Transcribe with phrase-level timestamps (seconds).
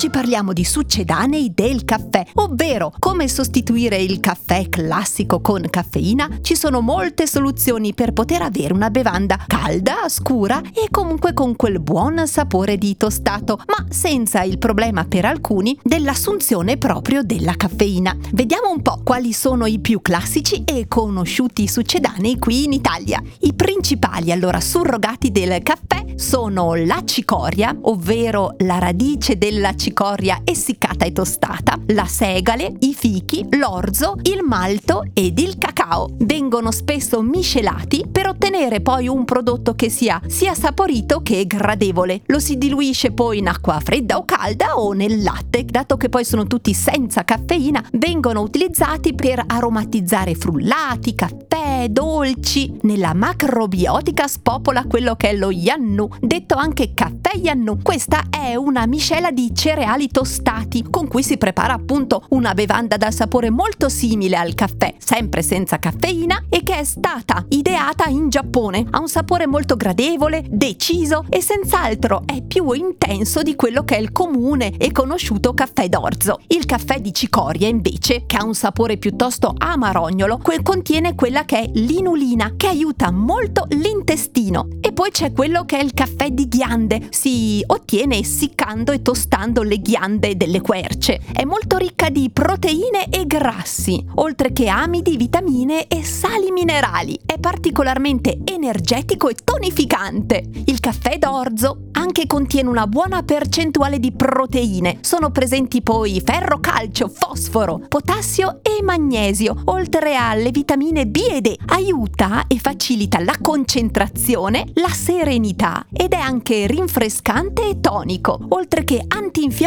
[0.00, 6.38] Oggi parliamo di succedanei del caffè, ovvero come sostituire il caffè classico con caffeina.
[6.40, 11.80] Ci sono molte soluzioni per poter avere una bevanda calda, scura e comunque con quel
[11.80, 18.16] buon sapore di tostato, ma senza il problema per alcuni dell'assunzione proprio della caffeina.
[18.32, 23.22] Vediamo un po' quali sono i più classici e conosciuti succedanei qui in Italia.
[23.40, 30.40] I principali allora surrogati del caffè sono la cicoria, ovvero la radice della cicoria cicoria
[30.44, 36.10] essiccata e tostata, la segale, i fichi, l'orzo, il malto ed il cacao.
[36.18, 42.22] Vengono spesso miscelati per ottenere poi un prodotto che sia sia saporito che gradevole.
[42.26, 46.24] Lo si diluisce poi in acqua fredda o calda o nel latte, dato che poi
[46.24, 52.78] sono tutti senza caffeina, vengono utilizzati per aromatizzare frullati, caffè, dolci.
[52.82, 57.78] Nella macrobiotica spopola quello che è lo yannu, detto anche caffè yannu.
[57.82, 62.98] Questa è una miscela di cereali cereali tostati con cui si prepara appunto una bevanda
[62.98, 68.28] dal sapore molto simile al caffè, sempre senza caffeina e che è stata ideata in
[68.28, 68.86] Giappone.
[68.90, 74.00] Ha un sapore molto gradevole, deciso e senz'altro è più intenso di quello che è
[74.00, 76.40] il comune e conosciuto caffè d'orzo.
[76.48, 81.70] Il caffè di cicoria invece, che ha un sapore piuttosto amarognolo, contiene quella che è
[81.72, 84.68] l'inulina, che aiuta molto l'intestino.
[84.82, 89.68] E poi c'è quello che è il caffè di ghiande, si ottiene essiccando e tostando
[89.70, 91.20] le ghiande delle querce.
[91.32, 97.16] È molto ricca di proteine e grassi, oltre che amidi, vitamine e sali minerali.
[97.24, 100.42] È particolarmente energetico e tonificante.
[100.64, 104.98] Il caffè d'orzo anche contiene una buona percentuale di proteine.
[105.02, 111.54] Sono presenti poi ferro, calcio, fosforo, potassio e magnesio, oltre alle vitamine B e D.
[111.66, 119.04] Aiuta e facilita la concentrazione, la serenità ed è anche rinfrescante e tonico, oltre che
[119.06, 119.58] antinfiammatorio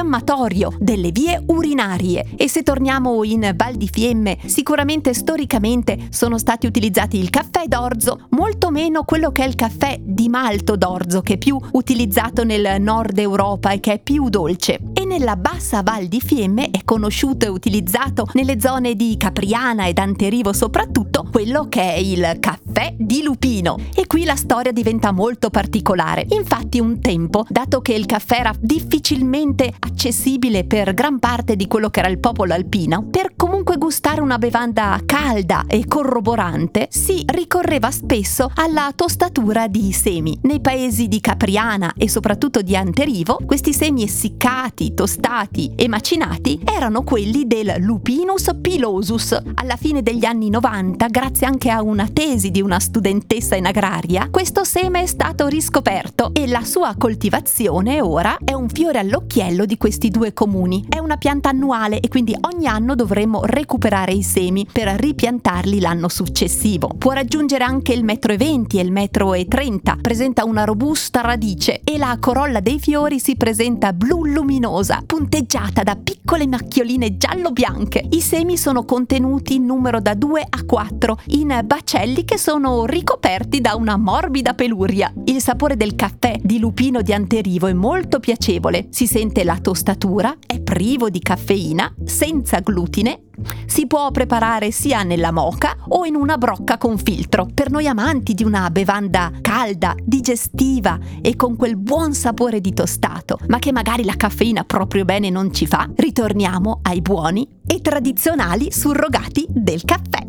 [0.80, 2.32] delle vie urinarie.
[2.36, 8.28] E se torniamo in Val di Fiemme, sicuramente storicamente sono stati utilizzati il caffè d'orzo,
[8.30, 12.82] molto meno quello che è il caffè di malto d'orzo, che è più utilizzato nel
[12.82, 17.46] nord Europa e che è più dolce e nella bassa Val di Fiemme è conosciuto
[17.46, 23.22] e utilizzato nelle zone di Capriana ed Anterivo soprattutto quello che è il caffè di
[23.22, 23.78] lupino.
[23.94, 26.26] E qui la storia diventa molto particolare.
[26.30, 31.90] Infatti un tempo, dato che il caffè era difficilmente accessibile per gran parte di quello
[31.90, 33.36] che era il popolo alpino, per
[33.74, 40.38] comunque gustare una bevanda calda e corroborante, si ricorreva spesso alla tostatura di semi.
[40.44, 47.04] Nei paesi di Capriana e soprattutto di Anterivo, questi semi essiccati, tostati e macinati erano
[47.04, 49.40] quelli del Lupinus pilosus.
[49.56, 54.30] Alla fine degli anni 90, grazie anche a una tesi di una studentessa in agraria,
[54.32, 59.78] questo seme è stato riscoperto e la sua coltivazione ora è un fiore all'occhiello di
[59.78, 60.86] questi due comuni.
[60.88, 66.10] È una pianta annuale e quindi ogni anno dovremmo recuperare i semi per ripiantarli l'anno
[66.10, 66.90] successivo.
[66.98, 71.22] Può raggiungere anche il metro e 20 e il metro e 30, presenta una robusta
[71.22, 78.06] radice e la corolla dei fiori si presenta blu luminosa, punteggiata da piccole macchioline giallo-bianche.
[78.10, 83.62] I semi sono contenuti in numero da 2 a 4 in bacelli che sono ricoperti
[83.62, 85.12] da una morbida peluria.
[85.34, 88.90] Il sapore del caffè di lupino di Anterivo è molto piacevole.
[88.92, 93.24] Si sente la tostatura, è privo di caffeina, senza glutine
[93.66, 97.48] si può preparare sia nella moca o in una brocca con filtro.
[97.52, 103.40] Per noi amanti di una bevanda calda, digestiva e con quel buon sapore di tostato,
[103.48, 108.72] ma che magari la caffeina proprio bene non ci fa, ritorniamo ai buoni e tradizionali
[108.72, 110.28] surrogati del caffè.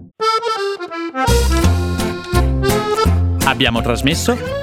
[3.45, 4.63] Abbiamo trasmesso